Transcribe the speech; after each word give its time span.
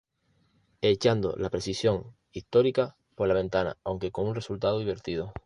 Echando 0.81 1.35
la 1.37 1.51
precisión 1.51 2.15
histórica 2.31 2.97
por 3.13 3.27
la 3.27 3.35
ventana 3.35 3.77
aunque 3.83 4.09
con 4.11 4.25
un 4.25 4.33
resultado 4.33 4.79
divertido". 4.79 5.31